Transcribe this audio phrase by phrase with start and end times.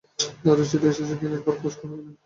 [0.43, 2.11] দাদার চিঠি এসেছে কি না একবার খোঁজ করবে কি?